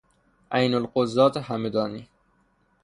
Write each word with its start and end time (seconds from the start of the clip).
عینالقضات 0.51 1.37
همدانی 1.37 2.09